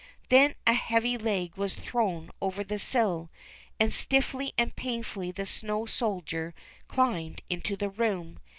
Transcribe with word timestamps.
Then 0.29 0.55
a 0.65 0.73
heavy 0.73 1.15
leg 1.15 1.55
was 1.55 1.75
thrown 1.75 2.31
over 2.41 2.63
the 2.63 2.79
sill, 2.79 3.29
and 3.79 3.93
stiffly 3.93 4.51
and 4.57 4.75
painfully 4.75 5.31
the 5.31 5.45
snow 5.45 5.85
soldier 5.85 6.55
climbed 6.87 7.43
into 7.51 7.75
the 7.77 7.89
room. 7.91 8.39